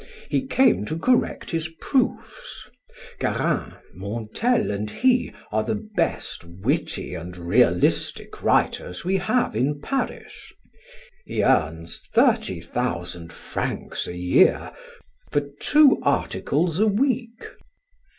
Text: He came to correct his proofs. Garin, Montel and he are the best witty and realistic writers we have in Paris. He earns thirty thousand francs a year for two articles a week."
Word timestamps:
He 0.31 0.47
came 0.47 0.83
to 0.85 0.97
correct 0.97 1.51
his 1.51 1.67
proofs. 1.79 2.67
Garin, 3.19 3.73
Montel 3.95 4.71
and 4.71 4.89
he 4.89 5.31
are 5.51 5.63
the 5.63 5.75
best 5.95 6.43
witty 6.43 7.13
and 7.13 7.37
realistic 7.37 8.41
writers 8.41 9.05
we 9.05 9.17
have 9.17 9.55
in 9.55 9.79
Paris. 9.79 10.51
He 11.25 11.43
earns 11.43 11.99
thirty 12.15 12.61
thousand 12.61 13.31
francs 13.31 14.07
a 14.07 14.17
year 14.17 14.73
for 15.31 15.41
two 15.59 15.99
articles 16.01 16.79
a 16.79 16.87
week." 16.87 17.47